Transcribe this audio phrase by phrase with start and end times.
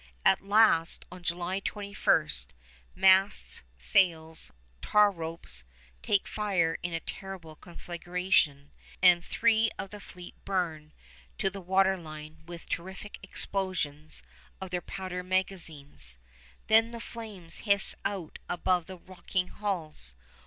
[0.25, 2.47] At last, on July 21st,
[2.95, 4.49] masts, sails,
[4.81, 5.63] tar ropes,
[6.01, 8.71] take fire in a terrible conflagration,
[9.03, 10.91] and three of the fleet burn
[11.37, 14.23] to the water line with terrific explosions
[14.59, 16.17] of their powder magazines;
[16.65, 20.15] then the flames hiss out above the rocking hulls.